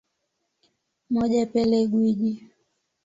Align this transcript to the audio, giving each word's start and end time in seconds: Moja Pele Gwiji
Moja 1.11 1.43
Pele 1.53 1.79
Gwiji 1.91 2.31